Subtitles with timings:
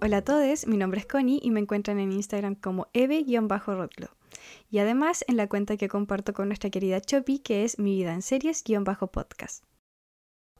[0.00, 4.08] Hola a todos, mi nombre es Connie y me encuentran en Instagram como eve-rodlo.
[4.70, 8.14] Y además en la cuenta que comparto con nuestra querida Chopi, que es mi vida
[8.14, 9.64] en series-podcast.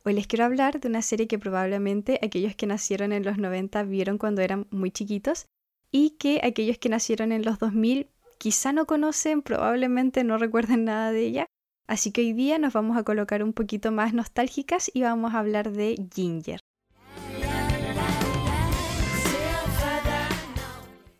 [0.05, 3.85] Hoy les quiero hablar de una serie que probablemente aquellos que nacieron en los 90
[3.85, 5.47] vieron cuando eran muy chiquitos
[5.91, 11.13] y que aquellos que nacieron en los 2000 quizá no conocen, probablemente no recuerden nada
[11.13, 11.47] de ella.
[11.89, 15.39] Así que hoy día nos vamos a colocar un poquito más nostálgicas y vamos a
[15.39, 16.61] hablar de Ginger.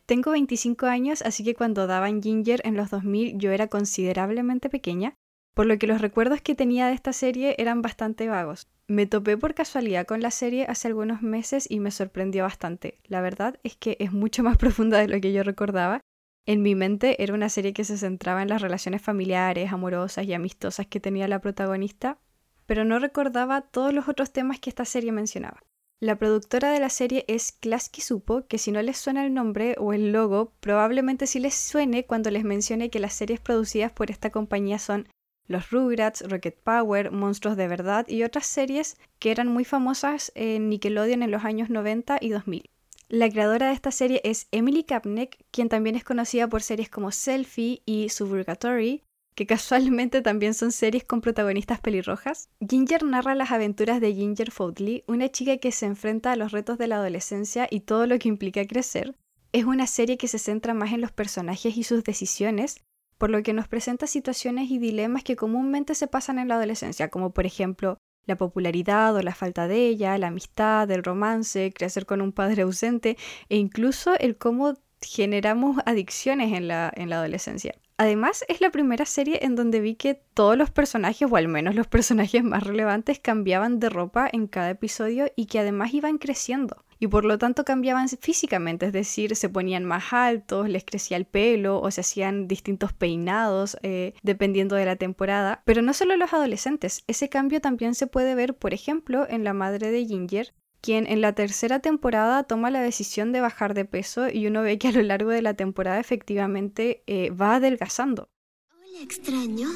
[0.05, 5.15] Tengo 25 años, así que cuando daban Ginger en los 2000 yo era considerablemente pequeña,
[5.55, 8.69] por lo que los recuerdos que tenía de esta serie eran bastante vagos.
[8.89, 13.01] Me topé por casualidad con la serie hace algunos meses y me sorprendió bastante.
[13.05, 16.01] La verdad es que es mucho más profunda de lo que yo recordaba.
[16.49, 20.33] En mi mente era una serie que se centraba en las relaciones familiares, amorosas y
[20.33, 22.17] amistosas que tenía la protagonista,
[22.65, 25.63] pero no recordaba todos los otros temas que esta serie mencionaba.
[26.01, 29.75] La productora de la serie es Klasky Supo, que si no les suena el nombre
[29.79, 34.11] o el logo, probablemente sí les suene cuando les mencione que las series producidas por
[34.11, 35.07] esta compañía son
[35.49, 40.71] Los Rugrats, Rocket Power, Monstruos de Verdad y otras series que eran muy famosas en
[40.71, 42.71] Nickelodeon en los años 90 y 2000.
[43.11, 47.11] La creadora de esta serie es Emily Kapnek, quien también es conocida por series como
[47.11, 49.03] Selfie y Suburgatory,
[49.35, 52.51] que casualmente también son series con protagonistas pelirrojas.
[52.61, 56.77] Ginger narra las aventuras de Ginger Fowley, una chica que se enfrenta a los retos
[56.77, 59.17] de la adolescencia y todo lo que implica crecer.
[59.53, 62.77] Es una serie que se centra más en los personajes y sus decisiones,
[63.17, 67.09] por lo que nos presenta situaciones y dilemas que comúnmente se pasan en la adolescencia,
[67.09, 67.97] como por ejemplo
[68.29, 72.63] la popularidad o la falta de ella, la amistad, el romance, crecer con un padre
[72.63, 73.17] ausente
[73.49, 77.75] e incluso el cómo generamos adicciones en la, en la adolescencia.
[78.01, 81.75] Además, es la primera serie en donde vi que todos los personajes, o al menos
[81.75, 86.85] los personajes más relevantes, cambiaban de ropa en cada episodio y que además iban creciendo.
[87.01, 91.27] Y por lo tanto cambiaban físicamente, es decir, se ponían más altos, les crecía el
[91.27, 95.63] pelo o se hacían distintos peinados eh, dependiendo de la temporada.
[95.65, 99.55] Pero no solo los adolescentes, ese cambio también se puede ver, por ejemplo, en la
[99.55, 104.29] madre de Ginger, quien en la tercera temporada toma la decisión de bajar de peso
[104.29, 108.29] y uno ve que a lo largo de la temporada efectivamente eh, va adelgazando.
[108.71, 109.69] Hola extraño,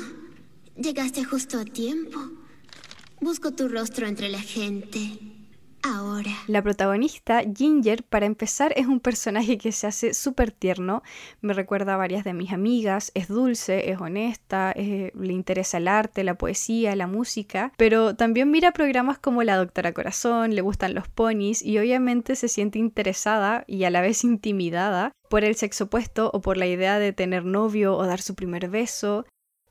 [0.76, 2.18] llegaste justo a tiempo.
[3.20, 5.41] Busco tu rostro entre la gente
[5.82, 6.30] ahora.
[6.46, 11.02] La protagonista, Ginger, para empezar, es un personaje que se hace súper tierno.
[11.40, 13.12] Me recuerda a varias de mis amigas.
[13.14, 17.72] Es dulce, es honesta, le interesa el arte, la poesía, la música.
[17.76, 22.48] Pero también mira programas como La Doctora Corazón, le gustan los ponis y obviamente se
[22.48, 26.98] siente interesada y a la vez intimidada por el sexo opuesto o por la idea
[26.98, 29.24] de tener novio o dar su primer beso.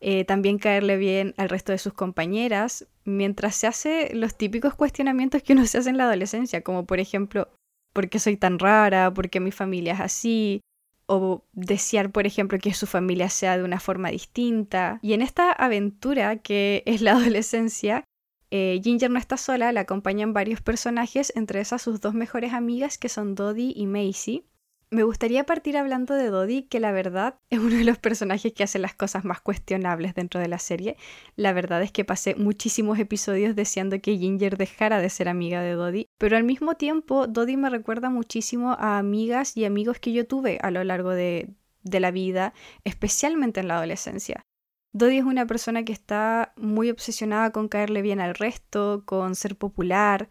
[0.03, 5.44] Eh, también caerle bien al resto de sus compañeras, mientras se hace los típicos cuestionamientos
[5.44, 7.50] que uno se hace en la adolescencia, como por ejemplo,
[7.94, 9.13] ¿por qué soy tan rara?
[9.13, 10.61] ¿Por qué mi familia es así?
[11.06, 14.97] O desear, por ejemplo, que su familia sea de una forma distinta.
[15.03, 18.03] Y en esta aventura que es la adolescencia,
[18.50, 22.97] eh, Ginger no está sola, la acompañan varios personajes, entre esas sus dos mejores amigas
[22.97, 24.45] que son Dodie y Macy.
[24.94, 28.63] Me gustaría partir hablando de Dodie, que la verdad es uno de los personajes que
[28.63, 30.97] hace las cosas más cuestionables dentro de la serie.
[31.38, 35.75] La verdad es que pasé muchísimos episodios deseando que Ginger dejara de ser amiga de
[35.75, 40.28] Dodie, pero al mismo tiempo Dodie me recuerda muchísimo a amigas y amigos que yo
[40.28, 41.53] tuve a lo largo de,
[41.85, 42.53] la vida,
[42.84, 44.44] especialmente en la adolescencia.
[44.91, 49.56] Dodie es una persona que está muy obsesionada con caerle bien al resto, con ser
[49.56, 50.28] popular,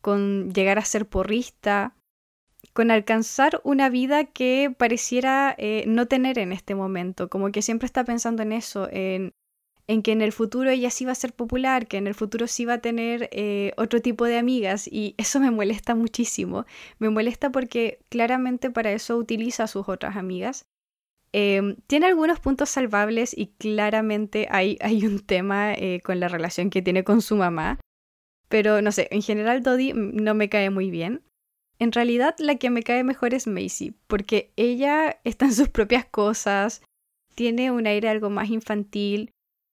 [0.00, 1.96] con llegar a ser porrista,
[2.72, 7.86] con alcanzar una vida que pareciera eh, no tener en este momento, como que siempre
[7.86, 9.32] está pensando en eso, en,
[10.02, 12.64] que en el futuro ella sí va a ser popular, que en el futuro sí
[12.64, 16.64] va a tener eh, otro tipo de amigas y eso me molesta muchísimo,
[16.98, 20.66] me molesta porque claramente para eso utiliza a sus otras amigas.
[21.36, 26.70] Em, tiene algunos puntos salvables y claramente hay, hay un tema eh, con la relación
[26.70, 27.80] que tiene con su mamá,
[28.48, 31.22] pero no sé, en general Dodie no me cae muy bien.
[31.78, 36.04] En realidad la que me cae mejor es Macy, porque ella está en sus propias
[36.04, 36.82] cosas,
[37.34, 39.32] tiene un aire algo más infantil.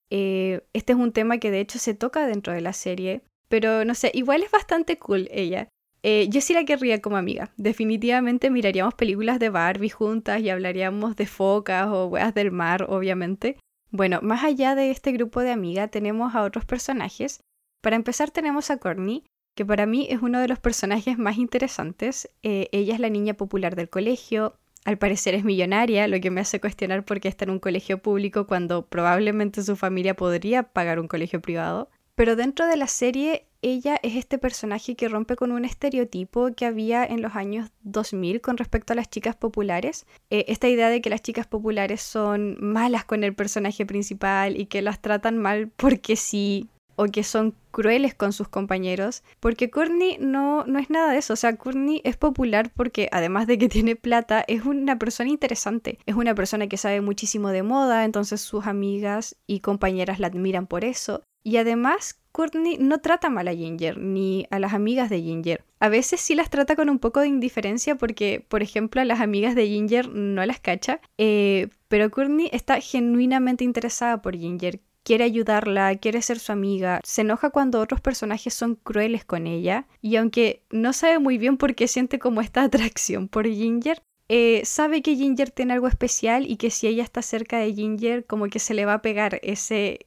[0.09, 3.85] Eh, este es un tema que de hecho se toca dentro de la serie, pero
[3.85, 5.69] no sé, igual es bastante cool ella.
[6.03, 7.51] Eh, yo sí la querría como amiga.
[7.57, 13.57] Definitivamente miraríamos películas de Barbie juntas y hablaríamos de focas o weas del mar, obviamente.
[13.91, 17.41] Bueno, más allá de este grupo de amigas, tenemos a otros personajes.
[17.81, 19.25] Para empezar tenemos a Courtney,
[19.55, 22.29] que para mí es uno de los personajes más interesantes.
[22.43, 26.41] Eh, ella es la niña popular del colegio, al parecer es millonaria, lo que me
[26.41, 30.99] hace cuestionar por qué está en un colegio público cuando probablemente su familia podría pagar
[30.99, 31.89] un colegio privado.
[32.15, 36.65] Pero dentro de la serie ella es este personaje que rompe con un estereotipo que
[36.65, 40.07] había en los años 2000 con respecto a las chicas populares.
[40.31, 44.65] Eh, esta idea de que las chicas populares son malas con el personaje principal y
[44.65, 46.69] que las tratan mal porque sí,
[47.01, 51.33] o que son crueles con sus compañeros, porque Courtney no, no es nada de eso,
[51.33, 55.97] o sea, Courtney es popular porque además de que tiene plata, es una persona interesante,
[56.05, 60.67] es una persona que sabe muchísimo de moda, entonces sus amigas y compañeras la admiran
[60.67, 65.21] por eso, y además Courtney no trata mal a Ginger ni a las amigas de
[65.21, 65.65] Ginger.
[65.79, 69.19] A veces sí las trata con un poco de indiferencia porque, por ejemplo, a las
[69.19, 75.23] amigas de Ginger no las cacha, eh, pero Courtney está genuinamente interesada por Ginger, quiere
[75.23, 80.15] ayudarla, quiere ser su amiga, se enoja cuando otros personajes son crueles con ella y
[80.15, 85.01] aunque no sabe muy bien por qué siente como esta atracción por Ginger, eh, sabe
[85.01, 88.59] que Ginger tiene algo especial y que si ella está cerca de Ginger como que
[88.59, 89.99] se le va a pegar ese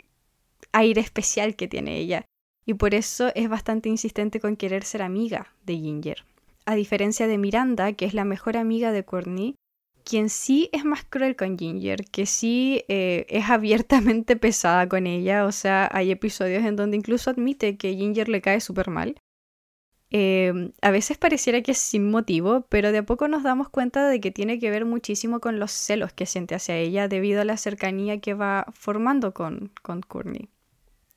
[0.72, 2.24] aire especial que tiene ella
[2.66, 6.24] y por eso es bastante insistente con querer ser amiga de Ginger.
[6.66, 9.56] A diferencia de Miranda, que es la mejor amiga de Courtney,
[10.04, 15.46] quien sí es más cruel con Ginger, que sí eh, es abiertamente pesada con ella,
[15.46, 19.16] o sea, hay episodios en donde incluso admite que Ginger le cae súper mal.
[20.10, 24.08] Em, a veces pareciera que es sin motivo, pero de a poco nos damos cuenta
[24.08, 27.44] de que tiene que ver muchísimo con los celos que siente hacia ella debido a
[27.44, 30.48] la cercanía que va formando con, con Courtney.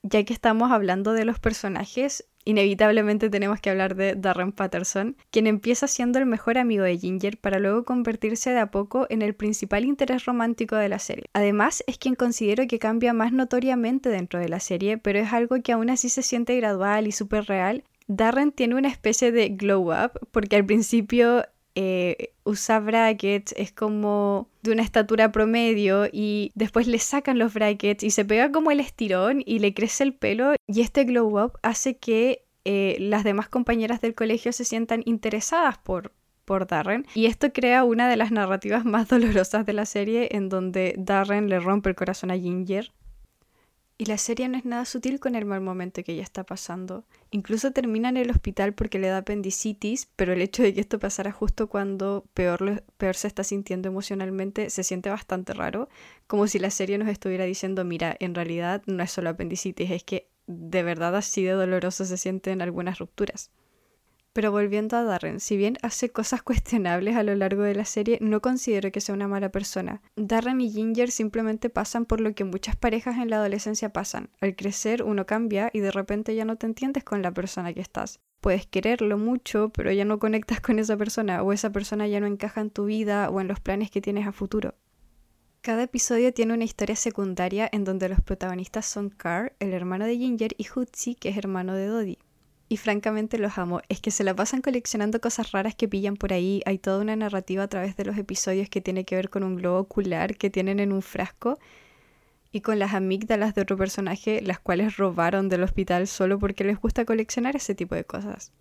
[0.09, 5.47] Ya que estamos hablando de los personajes, inevitablemente tenemos que hablar de Darren Patterson, quien
[5.47, 9.35] empieza siendo el mejor amigo de Ginger para luego convertirse de a poco en el
[9.35, 11.25] principal interés romántico de la serie.
[11.33, 15.61] Además, es quien considero que cambia más notoriamente dentro de la serie, pero es algo
[15.61, 17.83] que aún así se siente gradual y súper real.
[18.07, 21.43] Darren tiene una especie de glow up, porque al principio
[21.79, 28.03] eh, usa brackets, es como de una estatura promedio y después le sacan los brackets
[28.03, 31.59] y se pega como el estirón y le crece el pelo y este glow up
[31.61, 36.13] hace que eh, las demás compañeras del colegio se sientan interesadas por,
[36.45, 37.05] por Darren.
[37.13, 41.47] Y esto crea una de las narrativas más dolorosas de la serie en donde Darren
[41.47, 42.91] le rompe el corazón a Ginger
[43.97, 47.03] y la serie no es nada sutil con el mal momento que ella está pasando.
[47.31, 50.99] Incluso termina en el hospital porque le da apendicitis, pero el hecho de que esto
[50.99, 55.89] pasara justo cuando peor, peor se está sintiendo emocionalmente se siente bastante raro,
[56.27, 60.03] como si la serie nos estuviera diciendo, mira, en realidad no es solo apendicitis, es
[60.03, 63.49] que de verdad así de doloroso se sienten algunas rupturas.
[64.37, 68.19] Pero volviendo a Darren, si bien hace cosas cuestionables a lo largo de la serie,
[68.21, 70.03] no considero que sea una mala persona.
[70.15, 74.29] Darren y Ginger simplemente pasan por lo que muchas parejas en la adolescencia pasan.
[74.39, 77.81] Al crecer uno cambia y de repente ya no te entiendes con la persona que
[77.81, 78.19] estás.
[78.39, 82.27] Puedes quererlo mucho, pero ya no conectas con esa persona o esa persona ya no
[82.27, 84.75] encaja en tu vida o en los planes que tienes a futuro.
[85.61, 90.15] Cada episodio tiene una historia secundaria en donde los protagonistas son Carl, el hermano de
[90.15, 92.19] Ginger, y Hootsie, que es hermano de Dodie
[92.69, 93.81] y francamente los amo.
[93.89, 96.61] Es que se la pasan coleccionando cosas raras que pillan por ahí.
[96.65, 99.55] Hay toda una narrativa a través de los episodios que tiene que ver con un
[99.55, 101.59] globo ocular que tienen en un frasco
[102.51, 106.79] y con las amígdalas de otro personaje, las cuales robaron del hospital solo porque les
[106.79, 108.51] gusta coleccionar ese tipo de cosas.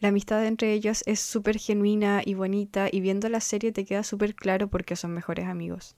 [0.00, 4.02] La amistad entre ellos es súper genuina y bonita y viendo la serie te queda
[4.02, 5.94] súper claro por qué son mejores amigos.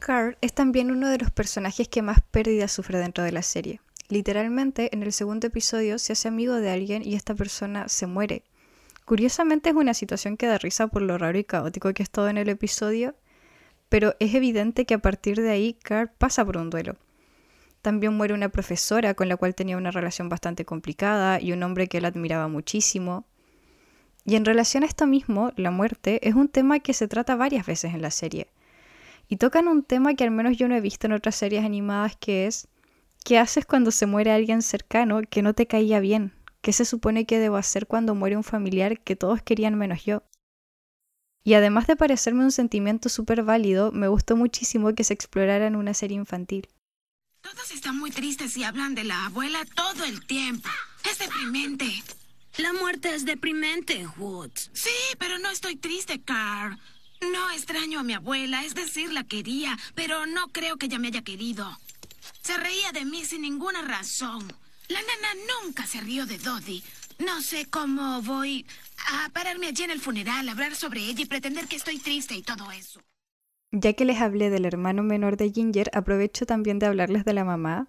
[0.00, 3.80] Carl es también uno de los personajes que más pérdidas sufre dentro de la serie.
[4.08, 8.44] Literalmente, en el segundo episodio se hace amigo de alguien y esta persona se muere.
[9.04, 12.28] Curiosamente es una situación que da risa por lo raro y caótico que es todo
[12.28, 13.14] en el episodio,
[13.88, 16.96] pero es evidente que a partir de ahí Carl pasa por un duelo.
[17.82, 21.86] También muere una profesora con la cual tenía una relación bastante complicada y un hombre
[21.86, 23.26] que él admiraba muchísimo.
[24.24, 27.66] Y en relación a esto mismo, la muerte es un tema que se trata varias
[27.66, 28.48] veces en la serie.
[29.28, 32.16] Y tocan un tema que al menos yo no he visto en otras series animadas
[32.16, 32.68] que es
[33.24, 36.34] ¿Qué haces cuando se muere alguien cercano que no te caía bien?
[36.60, 40.24] ¿Qué se supone que debo hacer cuando muere un familiar que todos querían menos yo?
[41.42, 45.74] Y además de parecerme un sentimiento súper válido, me gustó muchísimo que se explorara en
[45.74, 46.68] una serie infantil.
[47.40, 50.68] Todos están muy tristes y hablan de la abuela todo el tiempo.
[51.10, 51.86] Es deprimente.
[52.58, 54.70] La muerte es deprimente, Woods.
[54.74, 56.78] Sí, pero no estoy triste, Carl.
[57.32, 61.08] No extraño a mi abuela, es decir, la quería, pero no creo que ella me
[61.08, 61.66] haya querido.
[62.44, 64.46] Se reía de mí sin ninguna razón.
[64.88, 66.82] La nana nunca se rió de Dodie.
[67.18, 68.66] No sé cómo voy
[69.10, 72.42] a pararme allí en el funeral, hablar sobre ella y pretender que estoy triste y
[72.42, 73.00] todo eso.
[73.72, 77.44] Ya que les hablé del hermano menor de Ginger, aprovecho también de hablarles de la
[77.44, 77.88] mamá.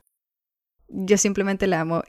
[0.87, 2.03] Yo simplemente la amo.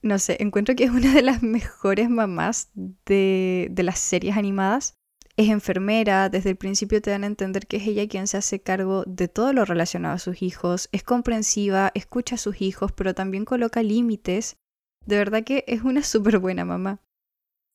[0.00, 4.99] No sé, encuentro que es una de las mejores mamás de, de las series animadas
[5.40, 8.60] es enfermera, desde el principio te dan a entender que es ella quien se hace
[8.60, 13.14] cargo de todo lo relacionado a sus hijos, es comprensiva, escucha a sus hijos, pero
[13.14, 14.58] también coloca límites
[15.06, 17.00] De verdad que es una súper buena mamá.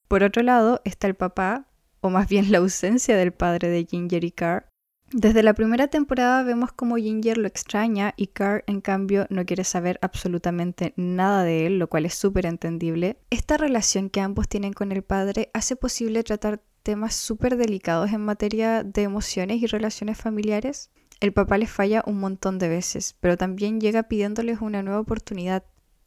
[0.07, 1.67] Por otro lado está el papá,
[2.01, 4.69] o más bien la ausencia del padre de Ginger y Carr.
[5.11, 9.63] Desde la primera temporada vemos como Ginger lo extraña y Carr en cambio no quiere
[9.63, 13.17] saber absolutamente nada de él, lo cual es súper entendible.
[13.31, 18.21] Esta relación que ambos tienen con el padre hace posible tratar temas súper delicados en
[18.21, 20.91] materia de emociones y relaciones familiares.
[21.19, 25.63] El papá les falla un montón de veces, pero también llega pidiéndoles una nueva oportunidad.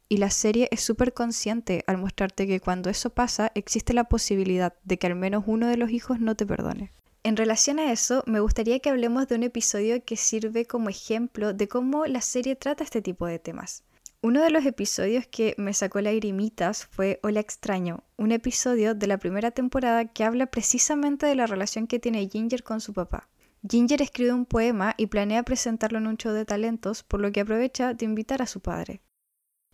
[0.07, 4.73] Y la serie es súper consciente al mostrarte que cuando eso pasa existe la posibilidad
[4.85, 6.93] de que al menos uno de los hijos no te perdone.
[7.23, 11.53] En relación a eso, me gustaría que hablemos de un episodio que sirve como ejemplo
[11.53, 13.83] de cómo la serie trata este tipo de temas.
[14.21, 19.17] Uno de los episodios que me sacó lagrimitas fue Hola extraño, un episodio de la
[19.17, 23.29] primera temporada que habla precisamente de la relación que tiene Ginger con su papá.
[23.65, 27.39] Ginger escribe un poema y planea presentarlo en un show de talentos, por lo que
[27.39, 28.99] aprovecha de invitar a su padre.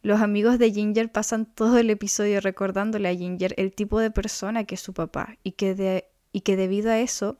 [0.04, 4.66] Los amigos de Ginger pasan todo el episodio recordándole a Ginger el tipo de persona
[4.66, 7.40] que es su papá y que, y que debido a eso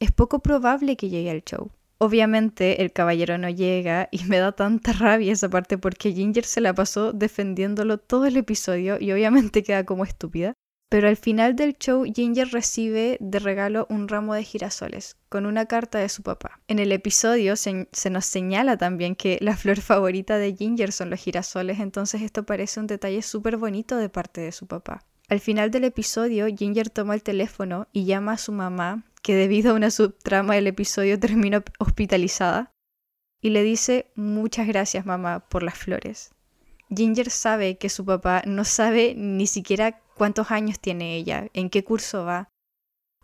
[0.00, 1.70] es poco probable que llegue al show.
[2.02, 6.62] Obviamente el caballero no llega y me da tanta rabia esa parte porque Ginger se
[6.62, 10.54] la pasó defendiéndolo todo el episodio y obviamente queda como estúpida.
[10.88, 15.66] Pero al final del show, Ginger recibe de regalo un ramo de girasoles con una
[15.66, 16.60] carta de su papá.
[16.68, 21.20] En el episodio se, nos señala también que la flor favorita de Ginger son los
[21.20, 25.04] girasoles, entonces esto parece un detalle súper bonito de parte de su papá.
[25.28, 29.72] Al final del episodio, Ginger toma el teléfono y llama a su mamá, que debido
[29.72, 32.72] a una subtrama del episodio terminó hospitalizada,
[33.40, 36.32] y le dice muchas gracias mamá por las flores.
[36.94, 41.84] Ginger sabe que su papá no sabe ni siquiera cuántos años tiene ella, en qué
[41.84, 42.48] curso va.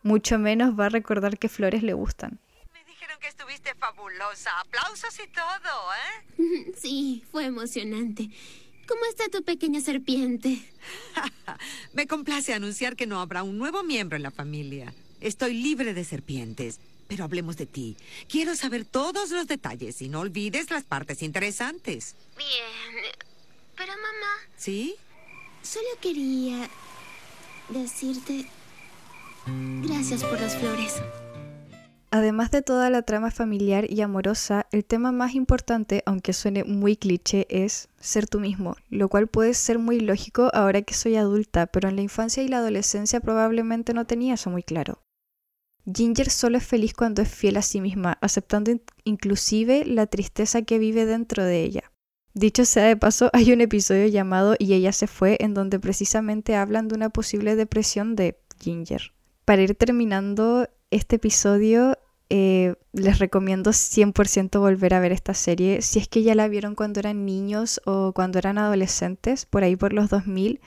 [0.02, 2.40] Mucho menos va a recordar qué flores le gustan.
[2.72, 4.50] Me dijeron que estuviste fabulosa.
[4.60, 6.72] Aplausos y todo, ¿eh?
[6.76, 8.30] Sí, fue emocionante.
[8.86, 10.62] ¿Cómo está tu pequeña serpiente?
[11.92, 14.94] Me complace anunciar que no habrá un nuevo miembro en la familia.
[15.20, 16.80] Estoy libre de serpientes.
[17.08, 17.96] Pero hablemos de ti.
[18.28, 22.16] Quiero saber todos los detalles y no olvides las partes interesantes.
[22.36, 23.04] Bien.
[23.76, 24.50] Pero mamá.
[24.56, 24.96] ¿Sí?
[25.62, 26.68] Solo quería
[27.68, 28.48] decirte
[29.82, 30.94] gracias por las flores.
[32.10, 36.96] Además de toda la trama familiar y amorosa, el tema más importante, aunque suene muy
[36.96, 41.66] cliché, es ser tú mismo, lo cual puede ser muy lógico ahora que soy adulta,
[41.66, 45.02] pero en la infancia y la adolescencia probablemente no tenía eso muy claro.
[45.92, 48.72] Ginger solo es feliz cuando es fiel a sí misma, aceptando
[49.04, 51.92] inclusive la tristeza que vive dentro de ella.
[52.34, 56.54] Dicho sea de paso, hay un episodio llamado Y ella se fue, en donde precisamente
[56.54, 59.12] hablan de una posible depresión de Ginger.
[59.46, 61.96] Para ir terminando este episodio,
[62.28, 65.80] eh, les recomiendo 100% volver a ver esta serie.
[65.82, 69.76] Si es que ya la vieron cuando eran niños o cuando eran adolescentes, por ahí
[69.76, 70.60] por los 2000.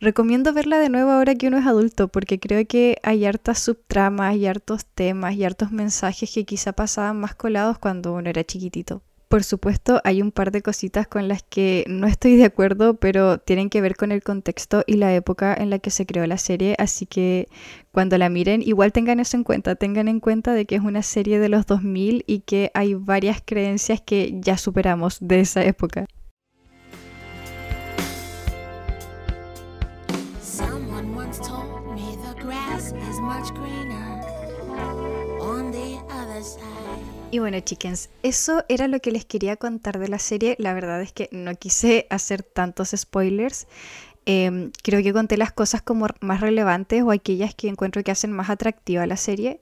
[0.00, 4.36] Recomiendo verla de nuevo ahora que uno es adulto, porque creo que hay hartas subtramas
[4.36, 9.02] y hartos temas y hartos mensajes que quizá pasaban más colados cuando uno era chiquitito.
[9.26, 13.38] Por supuesto, hay un par de cositas con las que no estoy de acuerdo, pero
[13.38, 16.38] tienen que ver con el contexto y la época en la que se creó la
[16.38, 17.48] serie, así que
[17.90, 21.02] cuando la miren, igual tengan eso en cuenta, tengan en cuenta de que es una
[21.02, 26.06] serie de los 2000 y que hay varias creencias que ya superamos de esa época.
[37.30, 40.56] Y bueno, chickens, eso era lo que les quería contar de la serie.
[40.58, 43.66] La verdad es que no quise hacer tantos spoilers.
[44.24, 48.32] Em, creo que conté las cosas como más relevantes o aquellas que encuentro que hacen
[48.32, 49.60] más atractiva la serie.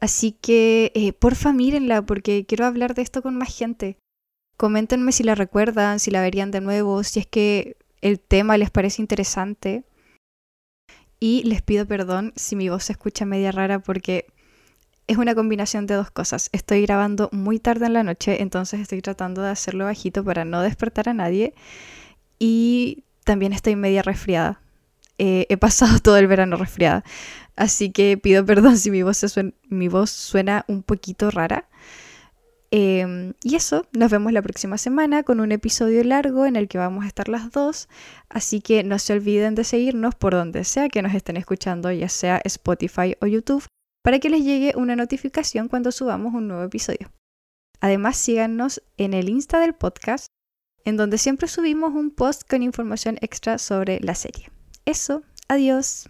[0.00, 3.96] Así que, eh, porfa, mírenla porque quiero hablar de esto con más gente.
[4.58, 8.70] Coméntenme si la recuerdan, si la verían de nuevo, si es que el tema les
[8.70, 9.84] parece interesante.
[11.20, 14.26] Y les pido perdón si mi voz se escucha media rara porque
[15.08, 16.50] es una combinación de dos cosas.
[16.52, 20.60] Estoy grabando muy tarde en la noche, entonces estoy tratando de hacerlo bajito para no
[20.62, 21.54] despertar a nadie.
[22.38, 24.60] Y también estoy media resfriada.
[25.16, 27.04] Eh, he pasado todo el verano resfriada.
[27.56, 31.68] Así que pido perdón si mi voz, suena, un poquito rara.
[32.70, 36.76] Em, y eso, nos vemos la próxima semana con un episodio largo en el que
[36.76, 37.88] vamos a estar las dos.
[38.28, 42.10] Así que no se olviden de seguirnos por donde sea que nos estén escuchando, ya
[42.10, 43.64] sea Spotify o YouTube
[44.02, 47.12] para que les llegue una notificación cuando subamos un nuevo episodio.
[47.80, 50.26] Además, síganos en el Insta del podcast,
[50.84, 54.50] en donde siempre subimos un post con información extra sobre la serie.
[54.84, 56.08] Eso, adiós.